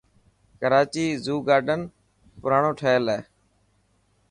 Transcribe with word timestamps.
ڪراچي 0.59 1.05
زو 1.23 1.35
گارڊن 1.47 1.81
پراڻو 2.41 2.71
ٺهيل 2.79 3.03
هي. 3.13 3.19